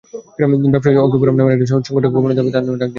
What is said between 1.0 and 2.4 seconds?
ঐক্য ফোরাম নামের একটি সংগঠন মূসক কমানোর